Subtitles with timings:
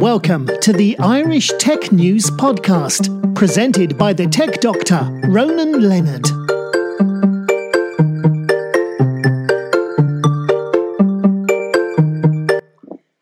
[0.00, 6.26] Welcome to the Irish Tech News Podcast, presented by the tech doctor, Ronan Leonard.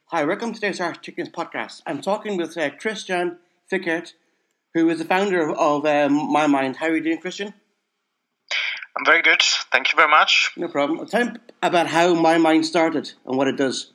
[0.06, 1.82] Hi, welcome to today's Irish Tech News Podcast.
[1.84, 3.38] I'm talking with uh, Krystian
[3.68, 4.12] Fikert,
[4.72, 6.76] who is the founder of, of um, MyMind.
[6.76, 7.54] How are you doing, Krystian?
[8.96, 9.42] I'm very good.
[9.72, 10.52] Thank you very much.
[10.56, 11.04] No problem.
[11.08, 13.92] Tell me about how MyMind started and what it does.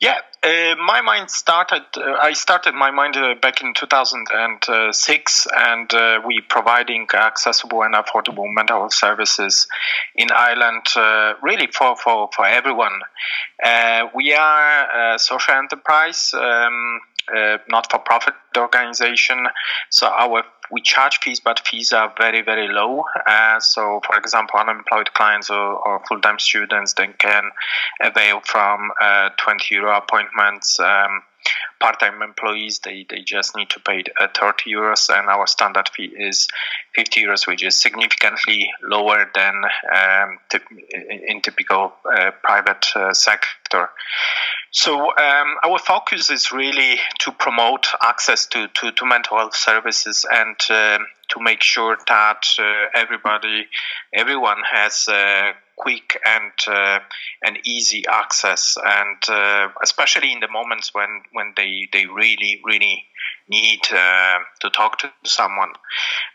[0.00, 1.82] Yeah, uh, MyMind started.
[1.96, 8.46] Uh, I started MyMind uh, back in 2006, and uh, we providing accessible and affordable
[8.48, 9.66] mental health services
[10.14, 13.00] in Ireland, uh, really for for for everyone.
[13.60, 16.32] Uh, we are a social enterprise.
[16.32, 17.00] Um,
[17.34, 19.46] uh, not-for-profit organization.
[19.90, 23.04] So our we charge fees, but fees are very very low.
[23.26, 27.44] Uh, so, for example, unemployed clients or, or full-time students then can
[28.02, 30.78] avail from uh, 20 euro appointments.
[30.80, 31.22] Um,
[31.80, 36.12] part-time employees they, they just need to pay uh, 30 euros and our standard fee
[36.18, 36.48] is
[36.96, 39.54] 50 euros which is significantly lower than
[39.94, 40.38] um,
[41.30, 43.88] in typical uh, private uh, sector
[44.70, 50.26] so um, our focus is really to promote access to, to, to mental health services
[50.30, 52.62] and um, to make sure that uh,
[52.94, 53.66] everybody,
[54.12, 56.98] everyone has uh, quick and uh,
[57.42, 63.04] and easy access, and uh, especially in the moments when when they they really really
[63.48, 65.72] need uh, to talk to someone.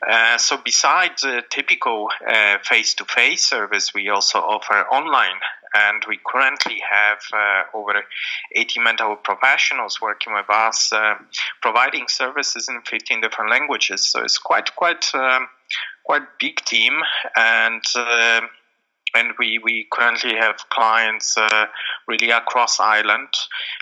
[0.08, 2.10] Uh, so besides the typical
[2.64, 5.40] face to face service, we also offer online
[5.74, 8.04] and we currently have uh, over
[8.56, 11.16] 80 mental health professionals working with us, uh,
[11.62, 14.06] providing services in 15 different languages.
[14.06, 15.48] So it's quite quite um,
[16.06, 17.00] quite big team,
[17.36, 18.42] and uh,
[19.16, 21.66] and we, we currently have clients uh,
[22.08, 23.30] really across Ireland.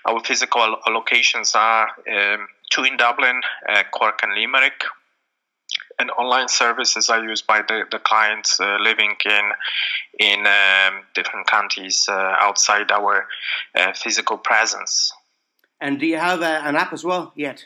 [0.06, 3.40] Our physical locations are um, two in Dublin,
[3.70, 4.84] uh, Cork, and Limerick
[6.02, 9.46] and online services are used by the, the clients uh, living in
[10.20, 12.14] in um, different countries uh,
[12.48, 13.28] outside our
[13.76, 15.14] uh, physical presence.
[15.80, 17.66] And do you have uh, an app as well yet?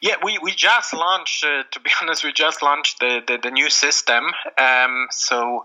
[0.00, 1.44] Yeah, we, we just launched.
[1.44, 4.24] Uh, to be honest, we just launched the the, the new system.
[4.58, 5.62] Um, so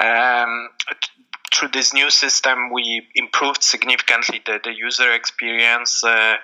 [0.00, 0.68] um,
[1.52, 6.36] through this new system, we improved significantly the, the user experience, uh,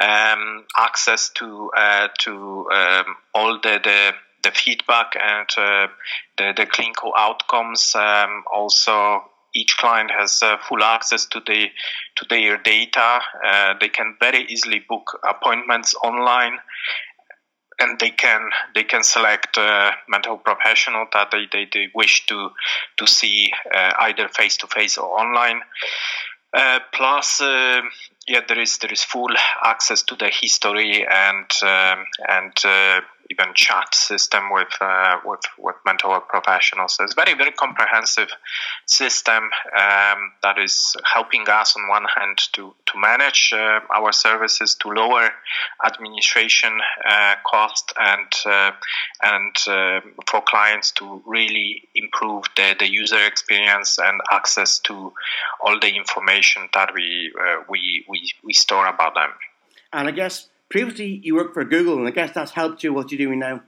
[0.00, 4.12] um, access to uh, to um, all the, the
[4.44, 5.88] the feedback and uh,
[6.38, 7.94] the the clinical outcomes.
[7.94, 9.24] Um, also,
[9.54, 11.68] each client has uh, full access to the
[12.16, 13.20] to their data.
[13.44, 16.58] Uh, they can very easily book appointments online
[17.82, 22.50] and they can they can select a mental professional that they, they, they wish to
[22.96, 25.60] to see uh, either face to face or online.
[26.54, 27.80] Uh, plus, uh,
[28.28, 29.34] yeah, there is there is full
[29.64, 33.00] access to the history and um, and uh,
[33.32, 36.96] even chat system with uh, with with mental health professionals.
[36.96, 38.28] So it's very very comprehensive
[38.86, 44.74] system um, that is helping us on one hand to to manage uh, our services
[44.80, 45.30] to lower
[45.84, 46.72] administration
[47.08, 48.72] uh, cost and uh,
[49.22, 55.12] and uh, for clients to really improve the, the user experience and access to
[55.60, 59.30] all the information that we uh, we, we we store about them.
[59.92, 63.12] And I guess previously you worked for Google, and I guess that's helped you what
[63.12, 63.62] you're doing now.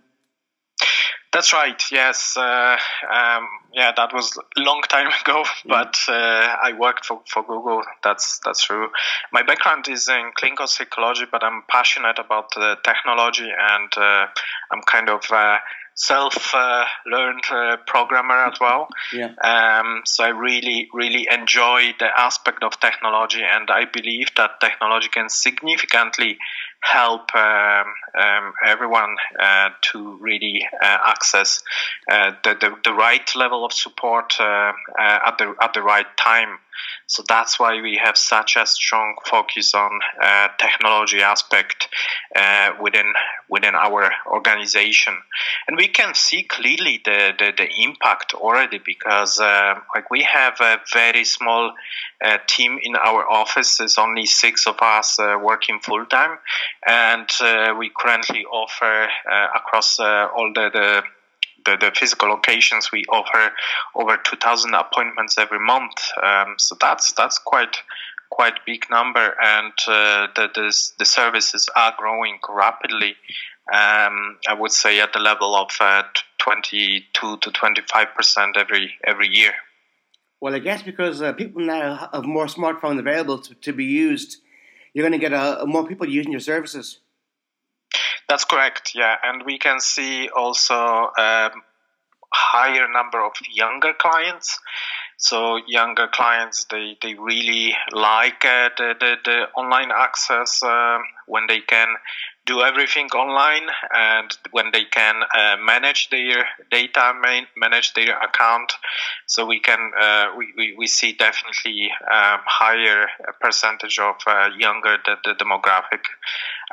[1.35, 1.83] That's right.
[1.91, 2.37] Yes.
[2.37, 2.77] Uh,
[3.13, 7.83] um, yeah, that was a long time ago, but uh, I worked for, for Google.
[8.03, 8.89] That's that's true.
[9.33, 14.27] My background is in clinical psychology, but I'm passionate about the technology, and uh,
[14.73, 15.59] I'm kind of uh,
[15.97, 18.89] self-learned uh, programmer as well.
[19.13, 19.33] Yeah.
[19.43, 25.09] Um, so I really, really enjoy the aspect of technology, and I believe that technology
[25.09, 26.39] can significantly
[26.85, 31.63] help um, um, everyone uh, to really uh, access
[32.11, 36.07] uh, the, the, the right level of support uh, uh, at the at the right
[36.19, 36.59] time.
[37.07, 41.89] So that's why we have such a strong focus on uh, technology aspect
[42.35, 43.13] uh, within
[43.49, 45.15] within our organization,
[45.69, 50.61] and we can see clearly the the, the impact already because uh, like we have
[50.61, 51.73] a very small
[52.25, 53.79] uh, team in our office.
[53.79, 56.39] There's only six of us uh, working full time,
[56.87, 59.09] and uh, we currently offer
[59.55, 61.03] across all the, the
[61.65, 63.53] the, the physical locations we offer
[63.95, 65.95] over 2,000 appointments every month.
[66.23, 67.77] Um, so that's that's quite
[68.31, 73.15] quite big number, and uh, the, the, the services are growing rapidly.
[73.73, 76.03] Um, I would say at the level of uh,
[76.39, 79.53] 22 to 25 percent every every year.
[80.41, 84.39] Well, I guess because uh, people now have more smartphones available to, to be used,
[84.93, 86.99] you're going to get a, more people using your services.
[88.29, 88.93] That's correct.
[88.95, 91.63] Yeah, and we can see also a um,
[92.33, 94.59] higher number of younger clients.
[95.17, 101.47] So younger clients, they, they really like uh, the, the, the online access uh, when
[101.47, 101.89] they can
[102.47, 107.13] do everything online and when they can uh, manage their data,
[107.57, 108.73] manage their account.
[109.27, 113.07] So we can uh, we, we, we, see definitely um, higher
[113.41, 116.05] percentage of uh, younger the, the demographic.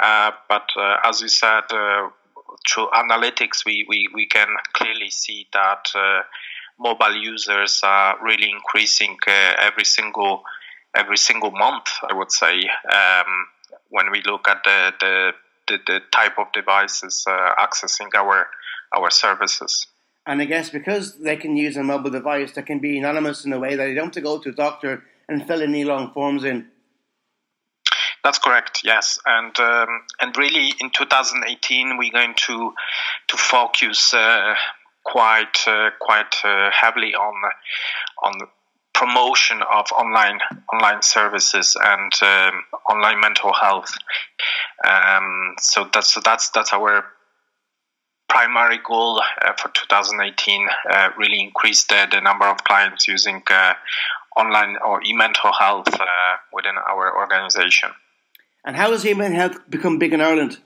[0.02, 2.10] Uh, but uh, as we said, uh,
[2.70, 5.88] through analytics, we, we, we can clearly see that
[6.78, 10.44] mobile users are really increasing every single
[10.94, 11.88] every single month.
[12.10, 12.70] I would say.
[12.92, 13.48] Um,
[13.92, 15.32] when we look at the, the
[15.72, 18.48] the, the type of devices uh, accessing our
[18.96, 19.88] our services.
[20.26, 23.54] And I guess because they can use a mobile device that can be anonymous in
[23.54, 26.12] a way that they don't have to go to a doctor and fill any long
[26.14, 26.68] forms in.
[28.24, 28.82] That's correct.
[28.84, 29.88] Yes, and um,
[30.22, 32.74] and really in 2018 we're going to
[33.30, 34.54] to focus uh,
[35.04, 37.34] quite uh, quite uh, heavily on
[38.22, 38.34] on
[39.02, 40.40] promotion of online
[40.72, 42.54] online services and um,
[42.88, 43.92] online mental health.
[44.88, 47.06] Um, so that's that's that's our
[48.30, 50.68] primary goal uh, for 2018.
[50.90, 53.74] Uh, really increase the, the number of clients using uh,
[54.38, 57.90] online or e-mental health uh, within our organization.
[58.64, 60.60] And how has e-mental health become big in Ireland?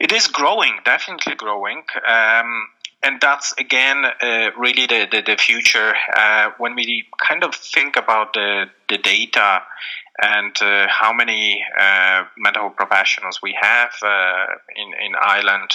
[0.00, 1.82] It is growing, definitely growing.
[2.08, 2.68] Um,
[3.02, 7.96] and that's again uh, really the, the, the future uh, when we kind of think
[7.96, 9.62] about the, the data
[10.22, 15.70] and uh, how many uh, mental professionals we have uh, in, in Ireland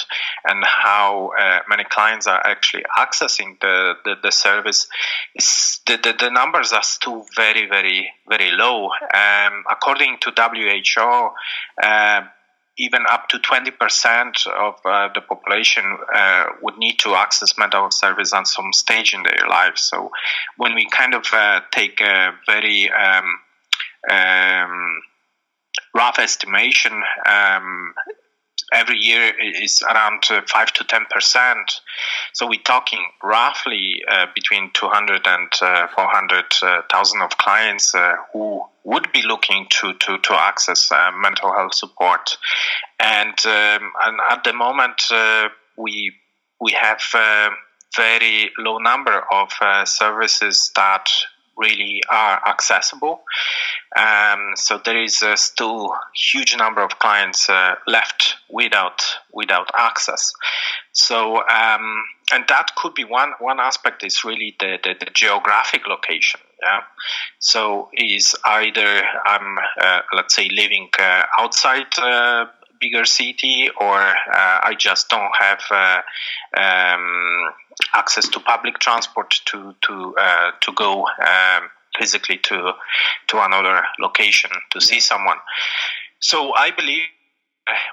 [0.48, 4.88] and how uh, many clients are actually accessing the, the, the service,
[5.88, 8.90] the, the, the, numbers are still very, very, very low.
[9.14, 11.32] Um, according to WHO,
[12.78, 17.94] even up to 20% of uh, the population uh, would need to access mental health
[17.94, 19.82] service at some stage in their lives.
[19.82, 20.12] So
[20.58, 23.40] when we kind of uh, take a very um,
[24.10, 25.02] um,
[25.94, 27.94] rough estimation, um,
[28.74, 31.82] every year is around uh, 5 to 10 percent.
[32.34, 39.12] So we're talking roughly uh, between 200 and uh, 400,000 of clients uh, who would
[39.12, 42.38] be looking to, to, to access uh, mental health support.
[43.00, 46.14] And, um, and at the moment, uh, we,
[46.62, 47.50] we have a
[47.96, 49.50] very low number of
[49.88, 51.10] services that
[51.58, 53.24] really are accessible.
[53.96, 60.34] Um, so there is uh, still huge number of clients uh, left without without access.
[60.92, 62.04] So um,
[62.34, 66.40] and that could be one one aspect is really the, the, the geographic location.
[66.62, 66.82] Yeah.
[67.40, 72.46] So is either I'm uh, let's say living uh, outside uh,
[72.80, 76.02] bigger city or uh, I just don't have uh,
[76.58, 77.54] um,
[77.94, 82.74] access to public transport to to uh, to go um, physically to
[83.28, 85.38] to another location to see someone.
[86.20, 87.04] So I believe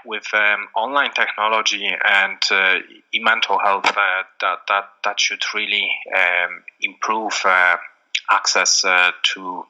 [0.04, 2.78] with um, online technology and uh,
[3.14, 7.76] mental health uh, that that that should really um, improve uh,
[8.30, 9.64] access uh, to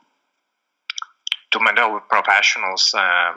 [1.53, 3.37] to mental health professionals um,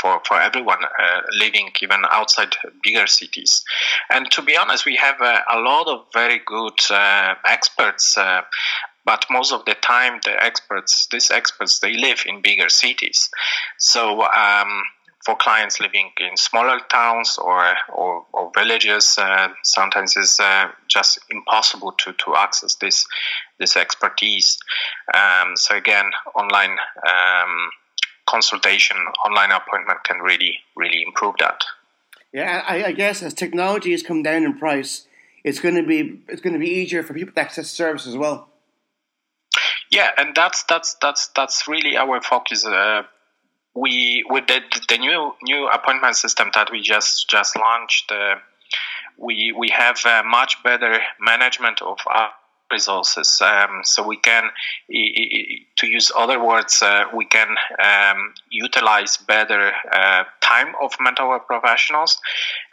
[0.00, 3.64] for, for everyone uh, living even outside bigger cities.
[4.10, 8.16] And to be honest, we have uh, a lot of very good uh, experts.
[8.16, 8.42] Uh,
[9.04, 13.30] but most of the time, the experts, these experts, they live in bigger cities.
[13.78, 14.82] So um,
[15.24, 21.18] for clients living in smaller towns or or, or villages, uh, sometimes it's uh, just
[21.30, 23.06] impossible to, to access this
[23.58, 24.58] this expertise.
[25.14, 27.70] Um, so again, online um,
[28.26, 31.64] consultation, online appointment can really, really improve that.
[32.32, 35.06] Yeah, I, I, guess as technology has come down in price,
[35.44, 38.16] it's going to be it's going to be easier for people to access service as
[38.16, 38.48] well.
[39.90, 42.66] Yeah, and that's that's that's that's really our focus.
[42.66, 43.04] Uh,
[43.74, 48.36] we with the the new new appointment system that we just just launched, uh,
[49.16, 52.30] we we have a much better management of our
[52.70, 53.40] resources.
[53.40, 54.50] Um, so we can,
[54.88, 57.48] to use other words, uh, we can
[57.82, 62.20] um, utilize better uh, time of mental health professionals,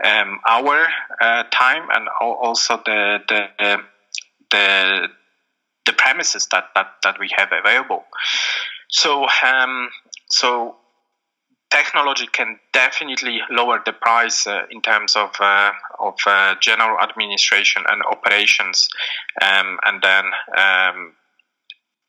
[0.04, 0.88] um, our
[1.22, 3.78] uh, time, and also the the
[4.52, 5.08] the,
[5.86, 8.06] the premises that, that, that we have available.
[8.88, 9.90] So um,
[10.30, 10.76] so
[11.74, 17.84] technology can definitely lower the price uh, in terms of uh, of uh, general administration
[17.90, 18.88] and operations,
[19.42, 20.26] um, and then
[20.58, 21.14] um,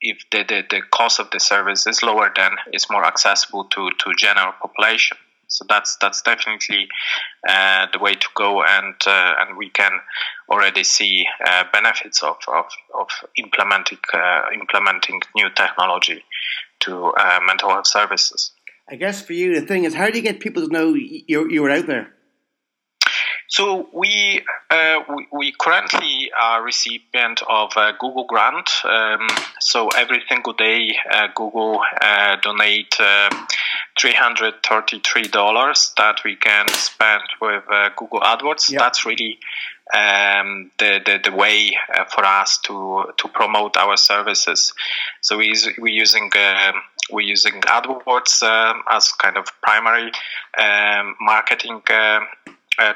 [0.01, 3.89] if the, the, the cost of the service is lower, then it's more accessible to,
[3.97, 5.17] to general population.
[5.47, 6.87] So that's that's definitely
[7.47, 9.91] uh, the way to go, and uh, and we can
[10.49, 12.65] already see uh, benefits of, of,
[12.99, 13.99] of implementing
[14.53, 16.23] implementing new technology
[16.81, 17.13] to
[17.47, 18.54] mental health services.
[18.87, 21.49] I guess for you, the thing is, how do you get people to know you
[21.49, 22.11] you were out there?
[23.47, 28.69] So we, uh, we, we currently are recipient of a Google grant.
[28.83, 29.27] Um,
[29.59, 33.47] so every single day, uh, Google uh, donate um,
[33.99, 38.71] three hundred thirty-three dollars that we can spend with uh, Google AdWords.
[38.71, 38.79] Yep.
[38.79, 39.39] That's really
[39.93, 44.73] um, the, the, the way uh, for us to to promote our services.
[45.21, 46.71] So we we're using uh,
[47.11, 50.11] we're using AdWords um, as kind of primary
[50.57, 52.19] um, marketing uh,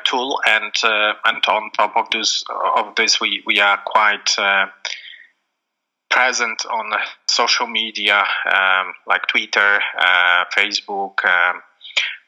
[0.04, 2.44] tool, and uh, and on top of this
[2.76, 4.66] of this, we we are quite uh,
[6.10, 6.92] present on
[7.28, 11.24] social media um, like Twitter, uh, Facebook.
[11.24, 11.62] Um,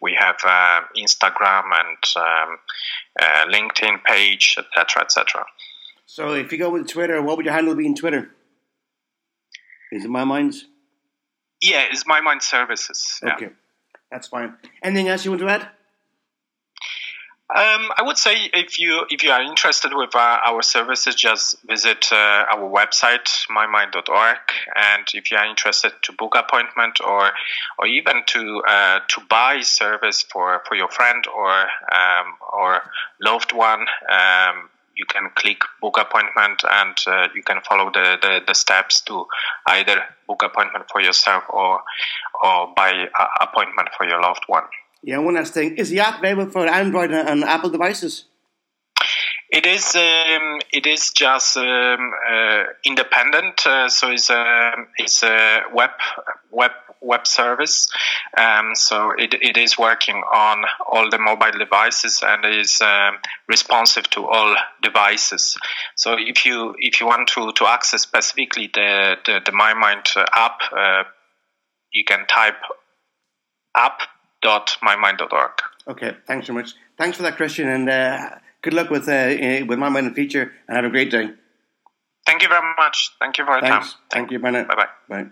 [0.02, 2.58] we have uh, Instagram and um,
[3.20, 5.46] uh, LinkedIn page, etc., etc.
[6.06, 8.30] So, if you go with Twitter, what would your handle be in Twitter?
[9.92, 10.66] Is it my mind's?
[11.62, 13.20] Yeah, it's my mind services.
[13.24, 13.50] Okay,
[14.12, 14.56] that's fine.
[14.84, 15.70] Anything else you want to add?
[17.54, 21.58] Um, I would say if you if you are interested with uh, our services, just
[21.68, 24.38] visit uh, our website mymind.org,
[24.74, 27.32] and if you are interested to book appointment or
[27.78, 32.84] or even to uh, to buy service for, for your friend or um, or
[33.20, 38.42] loved one, um, you can click book appointment and uh, you can follow the, the,
[38.48, 39.26] the, steps to
[39.68, 41.82] either book appointment for yourself or
[42.44, 43.08] or buy
[43.42, 44.64] appointment for your loved one.
[45.04, 45.78] Yeah, one last thing.
[45.78, 48.26] Is the app available for Android and Apple devices?
[49.50, 49.96] It is.
[49.96, 53.66] Um, it is just um, uh, independent.
[53.66, 55.90] Uh, so it's a it's a web
[56.52, 57.92] web web service.
[58.38, 63.16] Um, so it, it is working on all the mobile devices and is um,
[63.50, 65.58] responsive to all devices.
[65.96, 70.62] So if you if you want to, to access specifically the the, the MyMind app,
[70.72, 71.04] uh,
[71.92, 72.62] you can type
[73.76, 74.02] app
[74.42, 75.52] mymind.org.
[75.88, 76.74] Okay, thanks so much.
[76.98, 78.30] Thanks for that, Krystian, and uh,
[78.62, 81.32] good luck with uh, with MyMind in the future, and have a great day.
[82.26, 83.12] Thank you very much.
[83.20, 83.94] Thank you for your thanks.
[83.94, 84.02] time.
[84.12, 84.40] Thank you.
[84.40, 84.66] Bye now.
[84.66, 84.88] Bye-bye.
[85.10, 85.30] Bye.